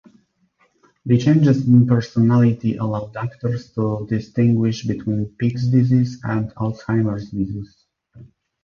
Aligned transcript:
The 1.05 1.19
changes 1.19 1.67
in 1.67 1.85
personality 1.85 2.75
allow 2.77 3.09
doctors 3.09 3.71
to 3.73 4.07
distinguish 4.09 4.83
between 4.83 5.35
Pick's 5.37 5.67
disease 5.67 6.19
and 6.23 6.49
Alzheimer's 6.55 7.29
disease. 7.29 7.85